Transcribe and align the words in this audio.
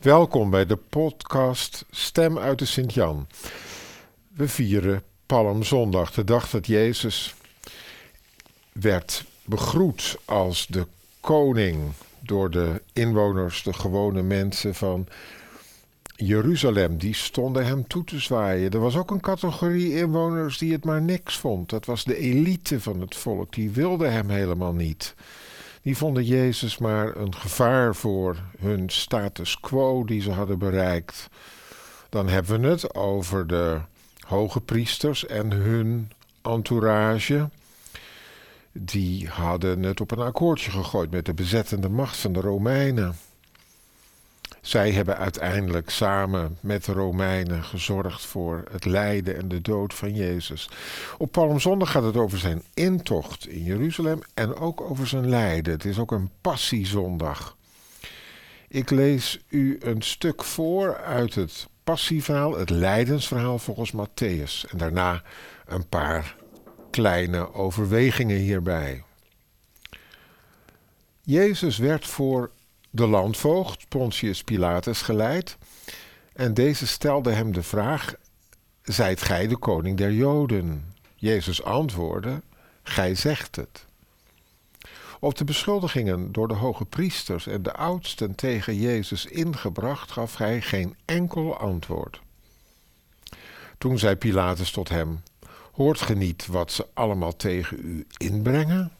Welkom 0.00 0.50
bij 0.50 0.66
de 0.66 0.76
podcast 0.76 1.84
Stem 1.90 2.38
uit 2.38 2.58
de 2.58 2.64
Sint-Jan. 2.64 3.26
We 4.34 4.48
vieren 4.48 5.02
Palmzondag, 5.26 6.12
de 6.12 6.24
dag 6.24 6.50
dat 6.50 6.66
Jezus 6.66 7.34
werd 8.72 9.24
begroet 9.44 10.18
als 10.24 10.66
de 10.66 10.86
koning 11.20 11.92
door 12.20 12.50
de 12.50 12.82
inwoners, 12.92 13.62
de 13.62 13.72
gewone 13.72 14.22
mensen 14.22 14.74
van 14.74 15.06
Jeruzalem. 16.16 16.98
Die 16.98 17.14
stonden 17.14 17.66
hem 17.66 17.86
toe 17.86 18.04
te 18.04 18.18
zwaaien. 18.18 18.70
Er 18.70 18.80
was 18.80 18.96
ook 18.96 19.10
een 19.10 19.20
categorie 19.20 19.94
inwoners 19.94 20.58
die 20.58 20.72
het 20.72 20.84
maar 20.84 21.02
niks 21.02 21.38
vond. 21.38 21.68
Dat 21.68 21.84
was 21.84 22.04
de 22.04 22.16
elite 22.16 22.80
van 22.80 23.00
het 23.00 23.16
volk. 23.16 23.52
Die 23.52 23.70
wilde 23.70 24.06
hem 24.06 24.30
helemaal 24.30 24.72
niet 24.72 25.14
die 25.82 25.96
vonden 25.96 26.24
Jezus 26.24 26.78
maar 26.78 27.16
een 27.16 27.34
gevaar 27.34 27.94
voor 27.94 28.36
hun 28.58 28.88
status 28.88 29.60
quo 29.60 30.04
die 30.04 30.22
ze 30.22 30.30
hadden 30.30 30.58
bereikt. 30.58 31.28
Dan 32.08 32.28
hebben 32.28 32.60
we 32.60 32.66
het 32.66 32.94
over 32.94 33.46
de 33.46 33.80
hoge 34.26 34.60
priesters 34.60 35.26
en 35.26 35.50
hun 35.50 36.10
entourage. 36.42 37.48
Die 38.72 39.28
hadden 39.28 39.82
het 39.82 40.00
op 40.00 40.10
een 40.10 40.18
akkoordje 40.18 40.70
gegooid 40.70 41.10
met 41.10 41.26
de 41.26 41.34
bezettende 41.34 41.88
macht 41.88 42.16
van 42.16 42.32
de 42.32 42.40
Romeinen. 42.40 43.16
Zij 44.60 44.90
hebben 44.92 45.16
uiteindelijk 45.16 45.90
samen 45.90 46.58
met 46.60 46.84
de 46.84 46.92
Romeinen 46.92 47.64
gezorgd 47.64 48.26
voor 48.26 48.64
het 48.70 48.84
lijden 48.84 49.36
en 49.36 49.48
de 49.48 49.60
dood 49.60 49.94
van 49.94 50.14
Jezus. 50.14 50.68
Op 51.18 51.32
Palmzondag 51.32 51.90
gaat 51.90 52.02
het 52.02 52.16
over 52.16 52.38
zijn 52.38 52.62
intocht 52.74 53.48
in 53.48 53.62
Jeruzalem 53.62 54.20
en 54.34 54.54
ook 54.54 54.80
over 54.80 55.06
zijn 55.06 55.28
lijden. 55.28 55.72
Het 55.72 55.84
is 55.84 55.98
ook 55.98 56.12
een 56.12 56.30
passiezondag. 56.40 57.56
Ik 58.68 58.90
lees 58.90 59.40
u 59.48 59.76
een 59.80 60.02
stuk 60.02 60.44
voor 60.44 60.96
uit 60.96 61.34
het 61.34 61.68
passieverhaal, 61.84 62.58
het 62.58 62.70
lijdensverhaal 62.70 63.58
volgens 63.58 63.92
Matthäus. 63.92 64.70
En 64.70 64.78
daarna 64.78 65.22
een 65.66 65.88
paar 65.88 66.36
kleine 66.90 67.54
overwegingen 67.54 68.36
hierbij. 68.36 69.02
Jezus 71.22 71.78
werd 71.78 72.06
voor 72.06 72.50
de 72.90 73.06
landvoogd 73.06 73.88
Pontius 73.88 74.44
Pilatus 74.44 75.02
geleid. 75.02 75.58
En 76.32 76.54
deze 76.54 76.86
stelde 76.86 77.32
hem 77.32 77.52
de 77.52 77.62
vraag: 77.62 78.14
Zijt 78.82 79.22
gij 79.22 79.46
de 79.46 79.56
koning 79.56 79.96
der 79.96 80.12
Joden? 80.12 80.94
Jezus 81.14 81.62
antwoordde: 81.62 82.42
Gij 82.82 83.14
zegt 83.14 83.56
het. 83.56 83.86
Op 85.20 85.36
de 85.36 85.44
beschuldigingen 85.44 86.32
door 86.32 86.48
de 86.48 86.54
hoge 86.54 86.84
priesters 86.84 87.46
en 87.46 87.62
de 87.62 87.72
oudsten 87.72 88.34
tegen 88.34 88.74
Jezus 88.74 89.26
ingebracht, 89.26 90.10
gaf 90.10 90.36
hij 90.36 90.60
geen 90.60 90.96
enkel 91.04 91.58
antwoord. 91.58 92.20
Toen 93.78 93.98
zei 93.98 94.16
Pilatus 94.16 94.70
tot 94.70 94.88
hem: 94.88 95.22
Hoort 95.72 96.00
ge 96.00 96.14
niet 96.14 96.46
wat 96.46 96.72
ze 96.72 96.86
allemaal 96.94 97.36
tegen 97.36 97.78
u 97.82 98.06
inbrengen? 98.16 98.92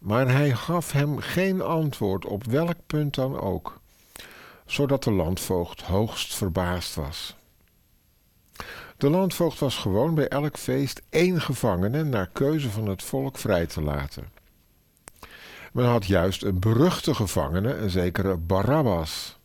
Maar 0.00 0.28
hij 0.28 0.54
gaf 0.54 0.92
hem 0.92 1.18
geen 1.18 1.60
antwoord 1.60 2.24
op 2.24 2.44
welk 2.44 2.76
punt 2.86 3.14
dan 3.14 3.40
ook, 3.40 3.80
zodat 4.66 5.04
de 5.04 5.12
landvoogd 5.12 5.80
hoogst 5.80 6.34
verbaasd 6.34 6.94
was. 6.94 7.36
De 8.96 9.10
landvoogd 9.10 9.58
was 9.58 9.76
gewoon 9.76 10.14
bij 10.14 10.28
elk 10.28 10.58
feest 10.58 11.02
één 11.10 11.40
gevangene 11.40 12.04
naar 12.04 12.30
keuze 12.32 12.70
van 12.70 12.86
het 12.86 13.02
volk 13.02 13.38
vrij 13.38 13.66
te 13.66 13.82
laten. 13.82 14.28
Men 15.72 15.84
had 15.84 16.06
juist 16.06 16.42
een 16.42 16.58
beruchte 16.58 17.14
gevangene, 17.14 17.74
een 17.74 17.90
zekere 17.90 18.36
Barabbas. 18.36 19.38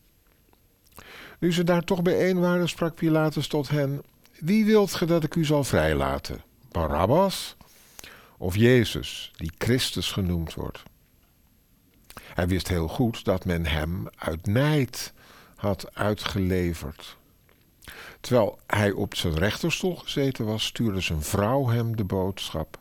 Nu 1.38 1.52
ze 1.52 1.64
daar 1.64 1.82
toch 1.82 2.02
bijeen 2.02 2.40
waren, 2.40 2.68
sprak 2.68 2.94
Pilatus 2.94 3.46
tot 3.46 3.68
hen: 3.68 4.02
Wie 4.40 4.64
wilt 4.64 4.94
ge 4.94 5.04
dat 5.04 5.24
ik 5.24 5.34
u 5.34 5.44
zal 5.44 5.64
vrijlaten? 5.64 6.42
Barabbas 6.70 7.55
of 8.38 8.56
Jezus, 8.56 9.32
die 9.36 9.52
Christus 9.58 10.12
genoemd 10.12 10.54
wordt. 10.54 10.82
Hij 12.22 12.48
wist 12.48 12.68
heel 12.68 12.88
goed 12.88 13.24
dat 13.24 13.44
men 13.44 13.66
hem 13.66 14.06
uit 14.16 14.46
nijd 14.46 15.12
had 15.56 15.94
uitgeleverd. 15.94 17.16
Terwijl 18.20 18.58
hij 18.66 18.90
op 18.92 19.14
zijn 19.14 19.34
rechterstoel 19.34 19.96
gezeten 19.96 20.44
was, 20.44 20.64
stuurde 20.64 21.00
zijn 21.00 21.22
vrouw 21.22 21.66
hem 21.66 21.96
de 21.96 22.04
boodschap: 22.04 22.78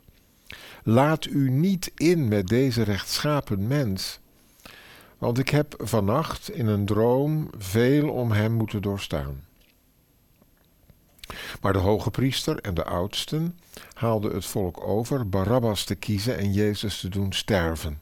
Laat 0.84 1.26
u 1.26 1.50
niet 1.50 1.92
in 1.96 2.28
met 2.28 2.48
deze 2.48 2.84
rechtschapen 2.84 3.68
mens, 3.68 4.20
want 5.18 5.38
ik 5.38 5.50
heb 5.50 5.76
vannacht 5.78 6.50
in 6.50 6.68
een 6.68 6.86
droom 6.86 7.50
veel 7.58 8.10
om 8.10 8.32
hem 8.32 8.52
moeten 8.52 8.82
doorstaan. 8.82 9.44
Maar 11.62 11.74
de 11.74 11.80
hoge 11.80 12.12
priester 12.12 12.60
en 12.60 12.74
de 12.74 12.84
oudsten 12.84 13.60
haalden 13.94 14.34
het 14.34 14.46
volk 14.46 14.88
over 14.88 15.30
Barabbas 15.30 15.84
te 15.84 15.96
kiezen 15.96 16.38
en 16.38 16.54
Jezus 16.54 17.00
te 17.00 17.10
doen 17.10 17.34
sterven. 17.34 18.00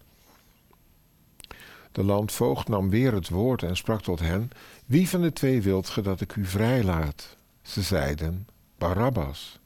De 1.91 2.03
landvoogd 2.03 2.67
nam 2.67 2.89
weer 2.89 3.13
het 3.13 3.29
woord 3.29 3.63
en 3.63 3.77
sprak 3.77 4.01
tot 4.01 4.19
hen: 4.19 4.49
Wie 4.85 5.09
van 5.09 5.21
de 5.21 5.33
twee 5.33 5.61
wilt 5.61 5.89
ge 5.89 6.01
dat 6.01 6.21
ik 6.21 6.35
u 6.35 6.45
vrijlaat? 6.45 7.35
Ze 7.61 7.81
zeiden: 7.81 8.47
Barabbas. 8.77 9.59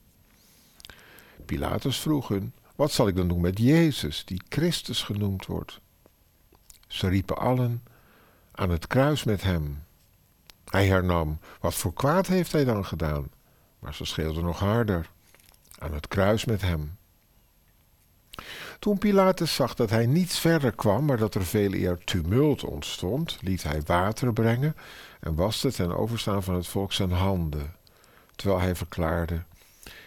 Pilatus 1.46 2.00
vroeg 2.00 2.28
hun: 2.28 2.54
Wat 2.76 2.92
zal 2.92 3.08
ik 3.08 3.16
dan 3.16 3.28
doen 3.28 3.42
met 3.42 3.60
Jezus, 3.60 4.26
die 4.26 4.42
Christus 4.50 5.04
genoemd 5.04 5.46
wordt? 5.46 5.80
Ze 6.88 7.08
riepen 7.08 7.38
allen: 7.38 7.84
Aan 8.52 8.70
het 8.70 8.88
kruis 8.88 9.24
met 9.24 9.44
hem. 9.44 9.84
Hij 10.70 10.88
hernam: 10.88 11.40
Wat 11.60 11.76
voor 11.76 11.94
kwaad 11.94 12.28
heeft 12.28 12.52
hij 12.52 12.64
dan 12.64 12.86
gedaan? 12.86 13.28
Maar 13.80 13.94
ze 13.94 14.06
schreeuwden 14.06 14.44
nog 14.44 14.60
harder. 14.60 15.10
Aan 15.80 15.94
het 15.94 16.08
kruis 16.08 16.46
met 16.46 16.62
hem. 16.62 16.98
Toen 18.80 18.98
Pilatus 18.98 19.56
zag 19.56 19.74
dat 19.74 19.90
hij 19.90 20.06
niets 20.06 20.40
verder 20.40 20.72
kwam, 20.72 21.06
maar 21.06 21.18
dat 21.18 21.36
er 21.36 21.46
veel 21.46 21.74
eer 21.74 21.98
tumult 22.04 22.64
ontstond, 22.64 23.38
liet 23.42 23.64
hij 23.64 23.82
water 23.82 24.34
brengen 24.34 24.76
en 25.20 25.36
waste 25.36 25.72
ten 25.72 25.98
overstaan 25.98 26.44
van 26.44 26.56
het 26.56 26.68
volk 26.68 26.94
zijn 26.94 27.12
handen, 27.12 27.76
terwijl 28.36 28.60
hij 28.60 28.76
verklaarde: 28.76 29.44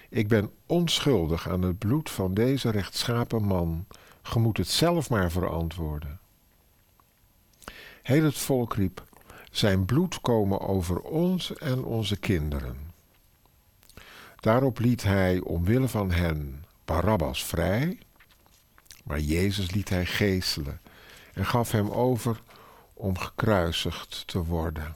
Ik 0.08 0.28
ben 0.28 0.50
onschuldig 0.66 1.48
aan 1.48 1.62
het 1.62 1.78
bloed 1.78 2.10
van 2.10 2.34
deze 2.34 2.70
rechtschapen 2.70 3.42
man. 3.42 3.86
Ge 4.22 4.38
moet 4.38 4.56
het 4.56 4.68
zelf 4.68 5.10
maar 5.10 5.30
verantwoorden. 5.30 6.20
Heel 8.02 8.24
het 8.24 8.38
volk 8.38 8.74
riep: 8.74 9.04
Zijn 9.50 9.84
bloed 9.84 10.20
komen 10.20 10.60
over 10.60 11.00
ons 11.00 11.54
en 11.54 11.84
onze 11.84 12.16
kinderen. 12.16 12.89
Daarop 14.40 14.78
liet 14.78 15.02
hij 15.02 15.40
omwille 15.40 15.88
van 15.88 16.10
hen 16.10 16.64
Barabbas 16.84 17.44
vrij, 17.44 17.98
maar 19.04 19.20
Jezus 19.20 19.70
liet 19.70 19.88
hij 19.88 20.06
geeselen 20.06 20.80
en 21.32 21.46
gaf 21.46 21.70
hem 21.70 21.90
over 21.90 22.42
om 22.94 23.18
gekruisigd 23.18 24.26
te 24.26 24.44
worden. 24.44 24.94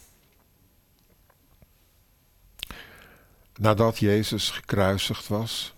Nadat 3.55 3.99
Jezus 3.99 4.51
gekruisigd 4.51 5.29
was, 5.29 5.75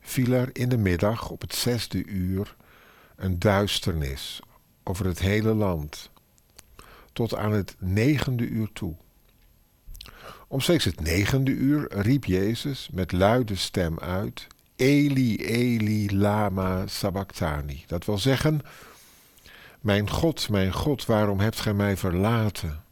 viel 0.00 0.32
er 0.32 0.50
in 0.52 0.68
de 0.68 0.76
middag 0.76 1.30
op 1.30 1.40
het 1.40 1.54
zesde 1.54 2.04
uur 2.04 2.56
een 3.16 3.38
duisternis 3.38 4.40
over 4.82 5.06
het 5.06 5.18
hele 5.18 5.54
land, 5.54 6.10
tot 7.12 7.34
aan 7.34 7.52
het 7.52 7.76
negende 7.78 8.46
uur 8.46 8.72
toe. 8.72 8.96
Omstreeks 10.48 10.84
het 10.84 11.00
negende 11.00 11.50
uur 11.50 11.86
riep 11.88 12.24
Jezus 12.24 12.88
met 12.92 13.12
luide 13.12 13.56
stem 13.56 13.98
uit: 13.98 14.46
Eli, 14.76 15.36
Eli, 15.36 16.16
lama 16.16 16.86
sabachthani. 16.86 17.84
Dat 17.86 18.04
wil 18.04 18.18
zeggen: 18.18 18.60
Mijn 19.80 20.10
God, 20.10 20.48
mijn 20.48 20.72
God, 20.72 21.06
waarom 21.06 21.40
hebt 21.40 21.60
gij 21.60 21.74
mij 21.74 21.96
verlaten? 21.96 22.84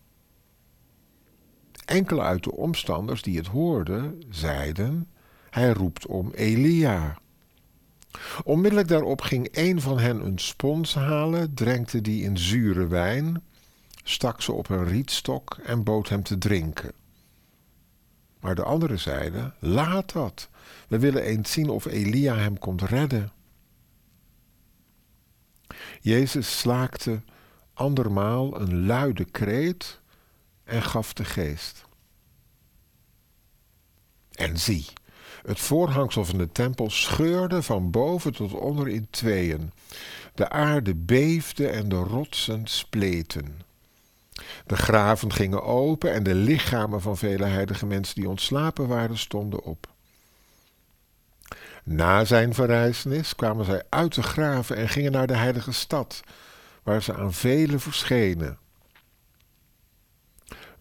Enkele 1.85 2.21
uit 2.23 2.45
de 2.45 2.53
omstanders 2.53 3.23
die 3.23 3.37
het 3.37 3.47
hoorden, 3.47 4.23
zeiden: 4.29 5.09
Hij 5.51 5.71
roept 5.71 6.07
om 6.07 6.31
Elia. 6.35 7.19
Onmiddellijk 8.45 8.89
daarop 8.89 9.21
ging 9.21 9.49
een 9.53 9.81
van 9.81 9.99
hen 9.99 10.27
een 10.27 10.39
spons 10.39 10.95
halen, 10.95 11.55
drenkte 11.55 12.01
die 12.01 12.23
in 12.23 12.39
zure 12.39 12.87
wijn, 12.87 13.43
stak 14.03 14.43
ze 14.43 14.53
op 14.53 14.69
een 14.69 14.85
rietstok 14.85 15.59
en 15.65 15.83
bood 15.83 16.09
hem 16.09 16.23
te 16.23 16.39
drinken. 16.39 16.93
Maar 18.45 18.55
de 18.55 18.63
anderen 18.63 19.01
zeiden: 19.01 19.55
Laat 19.59 20.13
dat. 20.13 20.49
We 20.89 20.99
willen 20.99 21.23
eens 21.23 21.53
zien 21.53 21.69
of 21.69 21.85
Elia 21.85 22.35
hem 22.35 22.59
komt 22.59 22.83
redden. 22.83 23.33
Jezus 26.01 26.59
slaakte 26.59 27.23
andermaal 27.75 28.61
een 28.61 28.87
luide 28.87 29.25
kreet 29.25 30.01
en 30.65 30.83
gaf 30.83 31.13
de 31.13 31.25
geest. 31.25 31.85
En 34.31 34.59
zie, 34.59 34.87
het 35.43 35.61
voorhangsel 35.61 36.25
van 36.25 36.39
de 36.39 36.53
tempel 36.53 36.91
scheurde 36.91 37.63
van 37.63 37.91
boven 37.91 38.33
tot 38.33 38.53
onder 38.53 38.89
in 38.89 39.07
tweeën. 39.11 39.73
De 40.35 40.51
aarde 40.51 40.95
beefde 40.95 41.69
en 41.69 41.89
de 41.89 41.97
rotsen 41.97 42.67
spleten. 42.67 43.61
De 44.67 44.77
graven 44.77 45.33
gingen 45.33 45.63
open 45.63 46.13
en 46.13 46.23
de 46.23 46.35
lichamen 46.35 47.01
van 47.01 47.17
vele 47.17 47.45
heilige 47.45 47.87
mensen 47.87 48.15
die 48.15 48.29
ontslapen 48.29 48.89
waren 48.89 49.19
stonden 49.19 49.63
op. 49.63 49.93
Na 51.85 52.25
zijn 52.25 52.55
verrijzenis 52.55 53.35
kwamen 53.35 53.65
zij 53.65 53.83
uit 53.89 54.15
de 54.15 54.23
graven 54.23 54.77
en 54.77 54.89
gingen 54.89 55.13
naar 55.13 55.27
de 55.27 55.37
heilige 55.37 55.73
stad, 55.73 56.23
waar 56.83 57.03
ze 57.03 57.15
aan 57.15 57.33
velen 57.33 57.81
verschenen. 57.81 58.59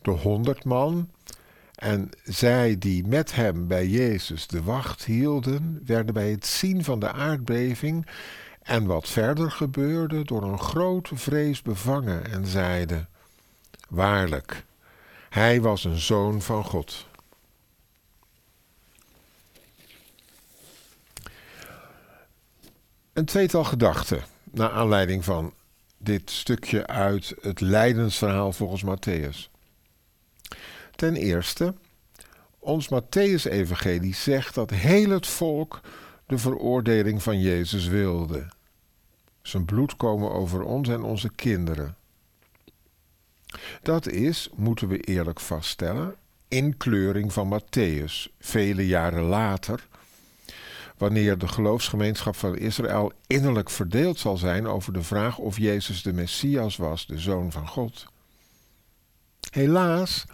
De 0.01 0.11
honderd 0.11 0.63
man 0.63 1.09
en 1.75 2.09
zij 2.23 2.77
die 2.77 3.07
met 3.07 3.35
hem 3.35 3.67
bij 3.67 3.87
Jezus 3.87 4.47
de 4.47 4.63
wacht 4.63 5.05
hielden, 5.05 5.81
werden 5.85 6.13
bij 6.13 6.31
het 6.31 6.45
zien 6.45 6.83
van 6.83 6.99
de 6.99 7.11
aardbeving 7.11 8.07
en 8.61 8.85
wat 8.85 9.09
verder 9.09 9.51
gebeurde 9.51 10.23
door 10.23 10.43
een 10.43 10.59
grote 10.59 11.15
vrees 11.15 11.61
bevangen 11.61 12.31
en 12.31 12.47
zeiden: 12.47 13.09
Waarlijk, 13.93 14.65
hij 15.29 15.61
was 15.61 15.83
een 15.83 15.97
zoon 15.99 16.41
van 16.41 16.63
God. 16.63 17.05
Een 23.13 23.25
tweetal 23.25 23.63
gedachten 23.63 24.23
naar 24.43 24.69
aanleiding 24.69 25.23
van 25.23 25.53
dit 25.97 26.31
stukje 26.31 26.87
uit 26.87 27.35
het 27.41 27.61
lijdensverhaal 27.61 28.51
volgens 28.51 28.83
Matthäus. 28.83 29.51
Ten 30.95 31.15
eerste, 31.15 31.73
ons 32.59 32.89
Matthäus-evangelie 32.89 34.15
zegt 34.15 34.55
dat 34.55 34.69
heel 34.69 35.09
het 35.09 35.27
volk 35.27 35.81
de 36.27 36.37
veroordeling 36.37 37.23
van 37.23 37.39
Jezus 37.39 37.87
wilde. 37.87 38.47
Zijn 39.41 39.65
bloed 39.65 39.97
komen 39.97 40.31
over 40.31 40.63
ons 40.63 40.89
en 40.89 41.03
onze 41.03 41.29
kinderen. 41.29 41.97
Dat 43.81 44.07
is, 44.07 44.49
moeten 44.55 44.87
we 44.87 44.99
eerlijk 44.99 45.39
vaststellen, 45.39 46.15
inkleuring 46.47 47.33
van 47.33 47.59
Matthäus, 47.59 48.35
vele 48.39 48.87
jaren 48.87 49.23
later, 49.23 49.87
wanneer 50.97 51.37
de 51.37 51.47
geloofsgemeenschap 51.47 52.35
van 52.35 52.57
Israël 52.57 53.11
innerlijk 53.27 53.69
verdeeld 53.69 54.19
zal 54.19 54.37
zijn 54.37 54.67
over 54.67 54.93
de 54.93 55.03
vraag 55.03 55.37
of 55.37 55.57
Jezus 55.57 56.01
de 56.01 56.13
Messias 56.13 56.77
was, 56.77 57.05
de 57.05 57.19
Zoon 57.19 57.51
van 57.51 57.67
God. 57.67 58.05
Helaas 59.49 60.25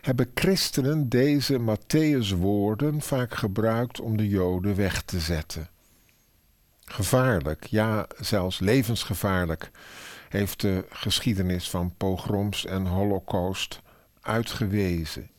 hebben 0.00 0.30
christenen 0.34 1.08
deze 1.08 1.58
Matthäus-woorden 1.60 3.00
vaak 3.00 3.34
gebruikt 3.34 4.00
om 4.00 4.16
de 4.16 4.28
Joden 4.28 4.76
weg 4.76 5.02
te 5.02 5.20
zetten. 5.20 5.68
Gevaarlijk, 6.84 7.66
ja 7.66 8.06
zelfs 8.20 8.58
levensgevaarlijk, 8.58 9.70
heeft 10.28 10.60
de 10.60 10.84
geschiedenis 10.90 11.70
van 11.70 11.94
pogroms 11.96 12.66
en 12.66 12.86
holocaust 12.86 13.80
uitgewezen. 14.20 15.30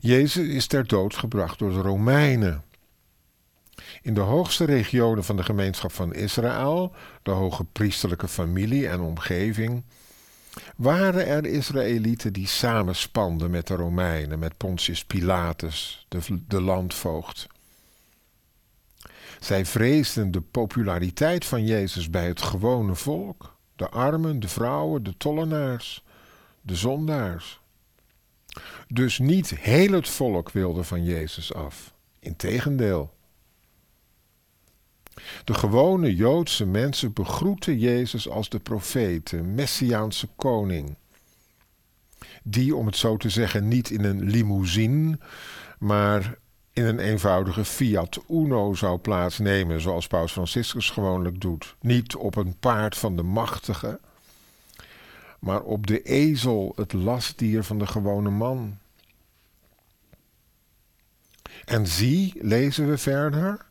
Jezus 0.00 0.48
is 0.48 0.66
ter 0.66 0.86
dood 0.86 1.16
gebracht 1.16 1.58
door 1.58 1.72
de 1.72 1.80
Romeinen. 1.80 2.62
In 4.02 4.14
de 4.14 4.20
hoogste 4.20 4.64
regionen 4.64 5.24
van 5.24 5.36
de 5.36 5.44
gemeenschap 5.44 5.92
van 5.92 6.14
Israël, 6.14 6.92
de 7.22 7.30
hoge 7.30 7.64
priesterlijke 7.64 8.28
familie 8.28 8.88
en 8.88 9.00
omgeving, 9.00 9.84
waren 10.76 11.26
er 11.26 11.46
Israëlieten 11.46 12.32
die 12.32 12.46
samenspanden 12.46 13.50
met 13.50 13.66
de 13.66 13.74
Romeinen, 13.74 14.38
met 14.38 14.56
Pontius 14.56 15.04
Pilatus, 15.04 16.06
de, 16.08 16.20
de 16.48 16.60
landvoogd. 16.60 17.46
Zij 19.42 19.66
vreesden 19.66 20.30
de 20.30 20.40
populariteit 20.40 21.44
van 21.44 21.64
Jezus 21.64 22.10
bij 22.10 22.26
het 22.26 22.42
gewone 22.42 22.94
volk, 22.94 23.56
de 23.76 23.88
armen, 23.88 24.40
de 24.40 24.48
vrouwen, 24.48 25.02
de 25.02 25.16
tollenaars, 25.16 26.04
de 26.60 26.76
zondaars. 26.76 27.60
Dus 28.88 29.18
niet 29.18 29.50
heel 29.50 29.92
het 29.92 30.08
volk 30.08 30.50
wilde 30.50 30.84
van 30.84 31.04
Jezus 31.04 31.54
af. 31.54 31.94
Integendeel. 32.18 33.14
De 35.44 35.54
gewone 35.54 36.14
Joodse 36.14 36.66
mensen 36.66 37.12
begroeten 37.12 37.78
Jezus 37.78 38.28
als 38.28 38.48
de 38.48 38.58
profeet, 38.58 39.30
de 39.30 39.42
Messiaanse 39.42 40.28
koning. 40.36 40.96
Die, 42.42 42.76
om 42.76 42.86
het 42.86 42.96
zo 42.96 43.16
te 43.16 43.28
zeggen, 43.28 43.68
niet 43.68 43.90
in 43.90 44.04
een 44.04 44.22
limousine, 44.22 45.18
maar 45.78 46.40
in 46.72 46.84
een 46.84 46.98
eenvoudige 46.98 47.64
Fiat 47.64 48.20
Uno 48.28 48.74
zou 48.74 48.98
plaatsnemen, 48.98 49.80
zoals 49.80 50.06
Paus 50.06 50.32
Franciscus 50.32 50.90
gewoonlijk 50.90 51.40
doet. 51.40 51.74
Niet 51.80 52.16
op 52.16 52.36
een 52.36 52.56
paard 52.58 52.96
van 52.96 53.16
de 53.16 53.22
machtige, 53.22 54.00
maar 55.38 55.62
op 55.62 55.86
de 55.86 56.02
ezel, 56.02 56.72
het 56.76 56.92
lastdier 56.92 57.64
van 57.64 57.78
de 57.78 57.86
gewone 57.86 58.30
man. 58.30 58.78
En 61.64 61.86
zie, 61.86 62.32
lezen 62.40 62.88
we 62.88 62.98
verder, 62.98 63.66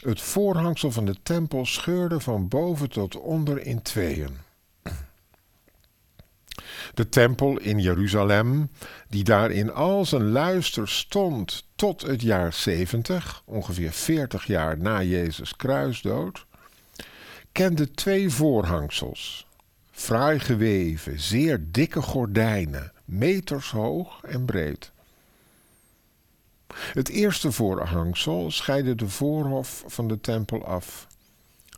het 0.00 0.20
voorhangsel 0.20 0.90
van 0.90 1.04
de 1.04 1.16
tempel 1.22 1.66
scheurde 1.66 2.20
van 2.20 2.48
boven 2.48 2.90
tot 2.90 3.16
onder 3.16 3.66
in 3.66 3.82
tweeën. 3.82 4.36
De 6.94 7.08
tempel 7.08 7.58
in 7.58 7.78
Jeruzalem, 7.78 8.70
die 9.08 9.24
daar 9.24 9.50
in 9.50 9.72
al 9.72 10.04
zijn 10.04 10.30
luister 10.30 10.88
stond 10.88 11.64
tot 11.74 12.02
het 12.02 12.22
jaar 12.22 12.52
70, 12.52 13.42
ongeveer 13.44 13.92
40 13.92 14.46
jaar 14.46 14.78
na 14.78 15.02
Jezus 15.02 15.56
kruisdood, 15.56 16.46
kende 17.52 17.90
twee 17.90 18.30
voorhangsels. 18.30 19.46
Fraai 19.90 20.38
geweven, 20.38 21.20
zeer 21.20 21.64
dikke 21.70 22.02
gordijnen, 22.02 22.92
meters 23.04 23.70
hoog 23.70 24.22
en 24.22 24.44
breed. 24.44 24.92
Het 26.74 27.08
eerste 27.08 27.52
voorhangsel 27.52 28.50
scheidde 28.50 28.94
de 28.94 29.08
voorhof 29.08 29.84
van 29.86 30.08
de 30.08 30.20
tempel 30.20 30.66
af 30.66 31.06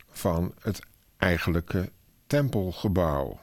van 0.09 0.53
het 0.59 0.79
eigenlijke 1.17 1.91
tempelgebouw. 2.27 3.39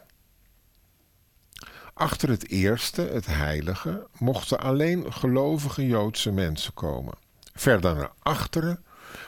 Achter 1.94 2.28
het 2.28 2.48
eerste, 2.48 3.02
het 3.02 3.26
heilige, 3.26 4.06
mochten 4.18 4.60
alleen 4.60 5.12
gelovige 5.12 5.86
Joodse 5.86 6.32
mensen 6.32 6.74
komen. 6.74 7.14
Verder 7.54 7.94
naar 7.94 8.12
achteren 8.18 8.84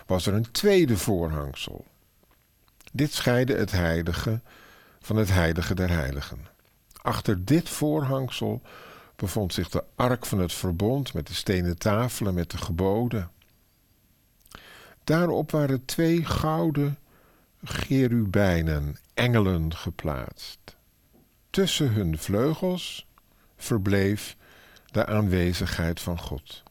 was 0.07 0.27
er 0.27 0.35
een 0.35 0.51
tweede 0.51 0.97
voorhangsel. 0.97 1.85
Dit 2.93 3.13
scheidde 3.13 3.57
het 3.57 3.71
heilige 3.71 4.41
van 5.01 5.17
het 5.17 5.29
heilige 5.31 5.75
der 5.75 5.91
heiligen. 5.91 6.47
Achter 7.03 7.45
dit 7.45 7.69
voorhangsel 7.69 8.63
bevond 9.17 9.53
zich 9.53 9.69
de 9.69 9.85
ark 9.95 10.27
van 10.27 10.39
het 10.39 10.53
verbond 10.53 11.15
met 11.15 11.27
de 11.27 11.35
stenen 11.35 11.79
tafelen 11.79 12.35
met 12.35 12.51
de 12.51 12.59
geboden. 12.59 13.31
Daarop 15.05 15.51
waren 15.51 15.85
twee 15.85 16.25
gouden 16.25 16.99
cherubijnen, 17.65 18.97
engelen, 19.15 19.75
geplaatst. 19.75 20.74
Tussen 21.55 21.93
hun 21.93 22.19
vleugels 22.19 23.07
verbleef 23.57 24.37
de 24.91 25.07
aanwezigheid 25.07 26.01
van 26.01 26.19
God. 26.19 26.63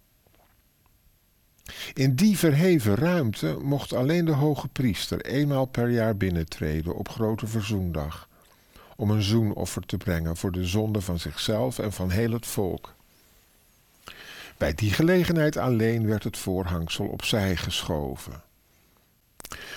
In 1.93 2.15
die 2.15 2.37
verheven 2.37 2.95
ruimte 2.95 3.57
mocht 3.61 3.93
alleen 3.93 4.25
de 4.25 4.31
hoge 4.31 4.67
priester 4.67 5.21
eenmaal 5.21 5.65
per 5.65 5.89
jaar 5.89 6.17
binnentreden 6.17 6.95
op 6.95 7.09
grote 7.09 7.47
verzoendag 7.47 8.29
om 8.95 9.11
een 9.11 9.21
zoenoffer 9.21 9.85
te 9.85 9.97
brengen 9.97 10.37
voor 10.37 10.51
de 10.51 10.65
zonde 10.65 11.01
van 11.01 11.19
zichzelf 11.19 11.79
en 11.79 11.93
van 11.93 12.09
heel 12.09 12.31
het 12.31 12.45
volk. 12.45 12.95
Bij 14.57 14.73
die 14.73 14.91
gelegenheid 14.91 15.57
alleen 15.57 16.07
werd 16.07 16.23
het 16.23 16.37
voorhangsel 16.37 17.05
opzij 17.05 17.55
geschoven. 17.55 18.43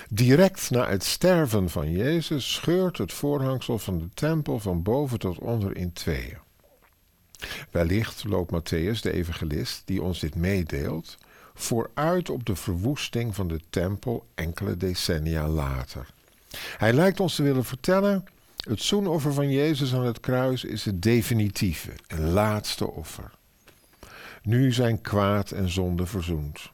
Direct 0.09 0.69
na 0.69 0.89
het 0.89 1.03
sterven 1.03 1.69
van 1.69 1.91
Jezus 1.91 2.53
scheurt 2.53 2.97
het 2.97 3.13
voorhangsel 3.13 3.79
van 3.79 3.97
de 3.97 4.09
tempel 4.13 4.59
van 4.59 4.83
boven 4.83 5.19
tot 5.19 5.37
onder 5.37 5.77
in 5.77 5.93
tweeën. 5.93 6.37
Wellicht 7.71 8.23
loopt 8.23 8.51
Matthäus, 8.51 9.01
de 9.01 9.11
evangelist, 9.11 9.81
die 9.85 10.01
ons 10.01 10.19
dit 10.19 10.35
meedeelt, 10.35 11.17
vooruit 11.53 12.29
op 12.29 12.45
de 12.45 12.55
verwoesting 12.55 13.35
van 13.35 13.47
de 13.47 13.59
tempel 13.69 14.25
enkele 14.35 14.77
decennia 14.77 15.47
later. 15.47 16.07
Hij 16.77 16.93
lijkt 16.93 17.19
ons 17.19 17.35
te 17.35 17.43
willen 17.43 17.65
vertellen 17.65 18.25
het 18.67 18.81
zoenoffer 18.81 19.33
van 19.33 19.51
Jezus 19.51 19.93
aan 19.93 20.05
het 20.05 20.19
kruis 20.19 20.63
is 20.63 20.85
het 20.85 21.01
definitieve 21.01 21.91
en 22.07 22.29
laatste 22.29 22.91
offer. 22.91 23.31
Nu 24.41 24.71
zijn 24.71 25.01
kwaad 25.01 25.51
en 25.51 25.69
zonde 25.69 26.05
verzoend. 26.05 26.71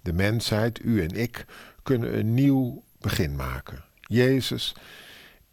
De 0.00 0.12
mensheid, 0.12 0.84
u 0.84 1.02
en 1.02 1.10
ik, 1.10 1.44
kunnen 1.84 2.18
een 2.18 2.34
nieuw 2.34 2.82
begin 2.98 3.36
maken. 3.36 3.84
Jezus 4.00 4.74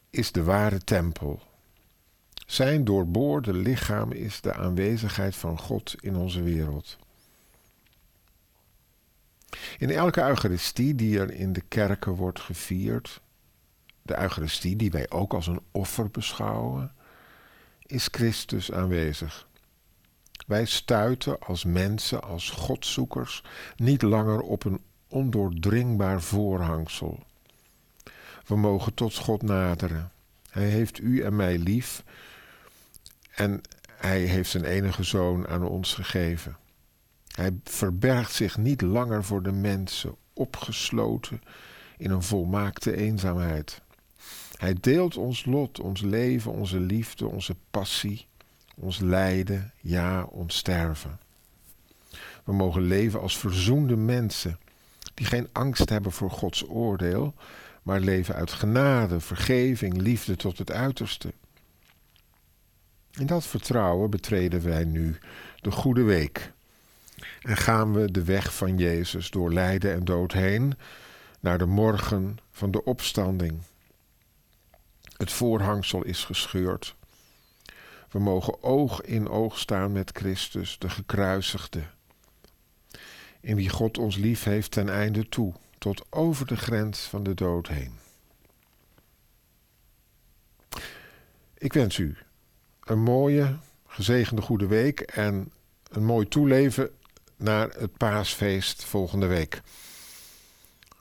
is 0.09 0.31
de 0.31 0.43
ware 0.43 0.77
tempel. 0.77 1.41
Zijn 2.45 2.83
doorboorde 2.83 3.53
lichaam 3.53 4.11
is 4.11 4.41
de 4.41 4.53
aanwezigheid 4.53 5.35
van 5.35 5.59
God 5.59 5.95
in 6.00 6.15
onze 6.15 6.41
wereld. 6.41 6.97
In 9.77 9.89
elke 9.89 10.21
Eucharistie 10.21 10.95
die 10.95 11.19
er 11.19 11.31
in 11.31 11.53
de 11.53 11.61
kerken 11.61 12.13
wordt 12.13 12.39
gevierd, 12.39 13.21
de 14.01 14.19
Eucharistie, 14.19 14.75
die 14.75 14.91
wij 14.91 15.09
ook 15.09 15.33
als 15.33 15.47
een 15.47 15.61
offer 15.71 16.09
beschouwen, 16.09 16.93
is 17.85 18.07
Christus 18.11 18.71
aanwezig. 18.71 19.47
Wij 20.47 20.65
stuiten 20.65 21.39
als 21.39 21.63
mensen, 21.63 22.23
als 22.23 22.50
godzoekers, 22.50 23.43
niet 23.75 24.01
langer 24.01 24.39
op 24.39 24.63
een 24.63 24.81
ondoordringbaar 25.12 26.22
voorhangsel. 26.22 27.20
We 28.46 28.56
mogen 28.56 28.94
tot 28.94 29.15
God 29.15 29.41
naderen. 29.41 30.12
Hij 30.50 30.68
heeft 30.68 31.00
u 31.00 31.22
en 31.22 31.36
mij 31.36 31.58
lief 31.58 32.03
en 33.36 33.62
hij 33.96 34.22
heeft 34.22 34.50
zijn 34.50 34.63
enige 34.63 35.03
zoon 35.03 35.48
aan 35.48 35.63
ons 35.63 35.94
gegeven. 35.94 36.58
Hij 37.32 37.60
verbergt 37.63 38.34
zich 38.34 38.58
niet 38.58 38.82
langer 38.82 39.24
voor 39.24 39.44
de 39.44 39.51
mensen, 39.51 40.15
opgesloten 40.34 41.41
in 41.98 42.12
een 42.12 42.24
volmaakte 42.24 42.96
eenzaamheid. 42.96 43.82
Hij 44.58 44.75
deelt 44.80 45.18
ons 45.18 45.46
lot, 45.46 45.80
ons 45.80 46.01
leven, 46.01 46.51
onze 46.51 46.80
liefde, 46.80 47.27
onze 47.27 47.56
passie, 47.72 48.27
ons 48.75 49.00
lijden, 49.00 49.72
ja, 49.82 50.24
ons 50.24 50.58
sterven. 50.58 51.20
We 52.44 52.53
mogen 52.53 52.82
leven 52.82 53.22
als 53.22 53.38
verzoende 53.38 53.96
mensen, 53.96 54.60
die 55.13 55.25
geen 55.25 55.50
angst 55.51 55.89
hebben 55.89 56.12
voor 56.12 56.32
Gods 56.32 56.70
oordeel, 56.70 57.34
maar 57.84 58.00
leven 58.00 58.36
uit 58.36 58.51
genade, 58.51 59.20
vergeving, 59.20 59.98
liefde 59.98 60.36
tot 60.36 60.58
het 60.58 60.72
uiterste. 60.72 61.34
In 63.12 63.25
dat 63.25 63.46
vertrouwen 63.46 64.10
betreden 64.10 64.63
wij 64.63 64.84
nu 64.84 65.18
de 65.62 65.72
goede 65.72 66.03
week 66.03 66.51
en 67.41 67.58
gaan 67.58 67.94
we 67.94 68.12
de 68.12 68.24
weg 68.24 68.56
van 68.56 68.77
Jezus 68.77 69.30
door 69.30 69.53
lijden 69.53 69.94
en 69.94 70.06
dood 70.06 70.32
heen 70.32 70.74
naar 71.39 71.58
de 71.58 71.65
morgen 71.65 72.38
van 72.51 72.72
de 72.72 72.84
opstanding. 72.84 73.62
Het 75.18 75.32
voorhangsel 75.32 76.03
is 76.03 76.25
gescheurd. 76.25 76.96
We 78.10 78.20
mogen 78.20 78.63
oog 78.63 79.01
in 79.01 79.30
oog 79.30 79.60
staan 79.60 79.91
met 79.91 80.12
Christus, 80.13 80.80
de 80.80 80.89
gekruisigde, 80.89 81.84
in 83.41 83.55
wie 83.55 83.69
God 83.69 83.98
ons 83.98 84.15
lief 84.15 84.43
heeft 84.43 84.71
ten 84.71 84.89
einde 84.89 85.29
toe, 85.29 85.53
tot 85.77 86.05
over 86.10 86.48
de 86.48 86.57
grens 86.57 87.00
van 87.00 87.24
de 87.24 87.33
dood 87.33 87.67
heen. 87.67 88.00
Ik 91.57 91.74
wens 91.74 91.98
u 91.98 92.17
een 92.83 93.01
mooie, 93.03 93.57
gezegende 93.88 94.41
goede 94.41 94.67
week 94.67 95.00
en 95.00 95.51
een 95.89 96.05
mooi 96.05 96.27
toeleven 96.27 96.89
naar 97.36 97.69
het 97.69 97.98
paasfeest 97.98 98.83
volgende 98.83 99.25
week. 99.25 99.62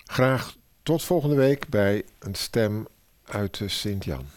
Graag 0.04 0.56
tot 0.82 1.02
volgende 1.02 1.36
week 1.36 1.68
bij 1.68 2.04
een 2.18 2.34
stem 2.34 2.86
uit 3.24 3.58
de 3.58 3.68
Sint-Jan. 3.68 4.26